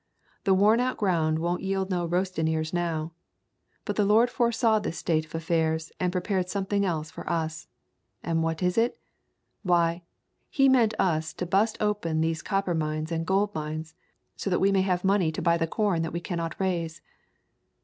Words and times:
The 0.45 0.55
worn 0.55 0.79
out 0.79 0.97
ground 0.97 1.37
won't 1.37 1.61
yield 1.61 1.91
no 1.91 2.07
roastin' 2.07 2.47
ears 2.47 2.73
now. 2.73 3.11
But 3.85 3.97
the 3.97 4.03
Lord 4.03 4.31
foresaw 4.31 4.79
this 4.79 4.97
state 4.97 5.25
of 5.27 5.35
af 5.35 5.43
fairs, 5.43 5.91
and 5.99 6.11
prepared 6.11 6.49
something 6.49 6.83
else 6.83 7.11
for 7.11 7.29
us. 7.29 7.67
And 8.23 8.41
what 8.41 8.63
is 8.63 8.79
it? 8.79 8.99
Why, 9.61 10.01
He 10.49 10.67
meant 10.67 10.95
us 10.97 11.33
to 11.33 11.45
bust 11.45 11.77
open 11.79 12.19
these 12.21 12.41
copper 12.41 12.73
mines 12.73 13.11
and 13.11 13.27
gold 13.27 13.53
mines, 13.53 13.93
so 14.35 14.49
that 14.49 14.59
we 14.59 14.71
may 14.71 14.81
have 14.81 15.03
money 15.03 15.31
to 15.33 15.39
buy 15.39 15.55
the 15.55 15.67
corn 15.67 16.01
that 16.01 16.13
we 16.13 16.19
cannot 16.19 16.59
raise."" 16.59 17.03